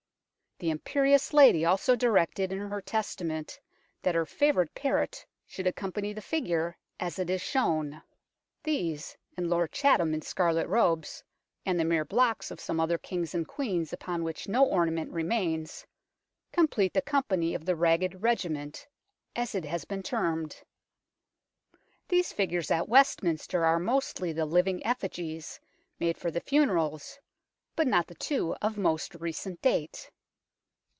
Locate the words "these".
8.61-9.17, 22.07-22.33